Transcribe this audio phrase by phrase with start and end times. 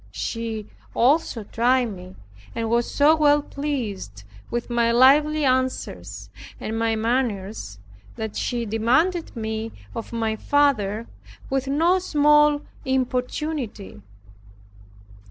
[0.09, 2.15] She also tried me
[2.55, 7.77] and was so well pleased with my lively answers, and my manners,
[8.15, 11.05] that she demanded me of my father
[11.51, 14.01] with no small importunity.